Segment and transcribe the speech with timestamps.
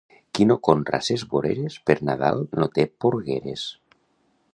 [0.37, 3.67] Qui no conra ses voreres, per Nadal no té porgueres.